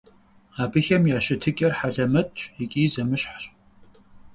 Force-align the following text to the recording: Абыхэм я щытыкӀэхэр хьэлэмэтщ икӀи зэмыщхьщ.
Абыхэм 0.61 1.03
я 1.17 1.19
щытыкӀэхэр 1.25 1.73
хьэлэмэтщ 1.79 2.39
икӀи 2.63 2.83
зэмыщхьщ. 2.93 3.43